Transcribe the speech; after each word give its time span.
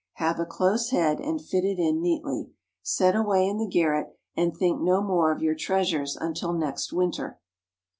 Have 0.13 0.39
a 0.39 0.47
close 0.47 0.89
head, 0.89 1.19
and 1.19 1.39
fit 1.39 1.63
it 1.63 1.77
in 1.77 2.01
neatly. 2.01 2.49
Set 2.81 3.15
away 3.15 3.47
in 3.47 3.59
the 3.59 3.67
garret, 3.67 4.17
and 4.35 4.57
think 4.57 4.81
no 4.81 4.99
more 4.99 5.31
of 5.31 5.43
your 5.43 5.53
treasures 5.53 6.15
until 6.17 6.53
next 6.53 6.91
winter. 6.91 7.39